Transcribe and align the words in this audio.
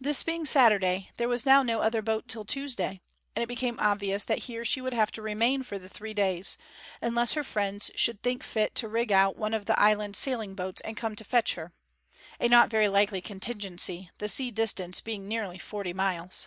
This 0.00 0.22
being 0.22 0.46
Saturday, 0.46 1.10
there 1.16 1.26
was 1.28 1.44
now 1.44 1.64
no 1.64 1.80
other 1.80 2.00
boat 2.00 2.28
till 2.28 2.44
Tuesday, 2.44 3.00
and 3.34 3.42
it 3.42 3.48
became 3.48 3.76
obvious 3.80 4.24
that 4.24 4.44
here 4.46 4.64
she 4.64 4.80
would 4.80 4.92
have 4.92 5.10
to 5.10 5.20
remain 5.20 5.64
for 5.64 5.80
the 5.80 5.88
three 5.88 6.14
days, 6.14 6.56
unless 7.02 7.32
her 7.32 7.42
friends 7.42 7.90
should 7.96 8.22
think 8.22 8.44
fit 8.44 8.76
to 8.76 8.86
rig 8.86 9.10
out 9.10 9.36
one 9.36 9.52
of 9.54 9.64
the 9.64 9.76
island 9.76 10.14
sailing 10.14 10.54
boats 10.54 10.80
and 10.82 10.96
come 10.96 11.16
to 11.16 11.24
fetch 11.24 11.54
her 11.56 11.72
a 12.38 12.46
not 12.46 12.70
very 12.70 12.86
likely 12.86 13.20
contingency, 13.20 14.10
the 14.18 14.28
sea 14.28 14.52
distance 14.52 15.00
being 15.00 15.26
nearly 15.26 15.58
forty 15.58 15.92
miles. 15.92 16.46